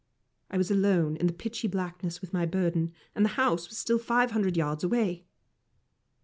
I 0.49 0.57
was 0.57 0.71
alone 0.71 1.15
in 1.17 1.27
the 1.27 1.31
pitchy 1.31 1.67
blackness 1.67 2.21
with 2.21 2.33
my 2.33 2.47
burden, 2.47 2.91
and 3.13 3.23
the 3.23 3.29
house 3.37 3.69
was 3.69 4.03
five 4.03 4.31
hundred 4.31 4.57
yards 4.57 4.83
away. 4.83 5.25